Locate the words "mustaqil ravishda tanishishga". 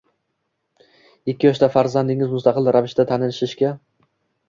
2.35-3.75